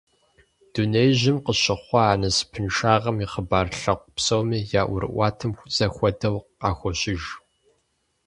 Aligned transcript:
Дунеижьым 0.73 1.37
къыщыхъуа 1.45 2.03
а 2.13 2.19
насыпыншагъэм 2.21 3.17
и 3.23 3.27
хъыбар 3.31 3.67
лъэпкъ 3.79 4.09
псоми 4.15 4.59
я 4.79 4.83
ӀуэрыӀуатэм 4.89 5.51
зэхуэдэу 5.75 6.37
къахощыж. 6.59 7.23